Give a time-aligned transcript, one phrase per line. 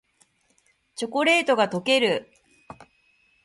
[0.95, 2.27] チョコレートがとける